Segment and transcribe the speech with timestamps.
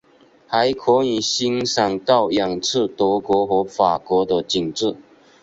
[0.47, 4.95] 还可以欣赏到远处德国和法国的景致。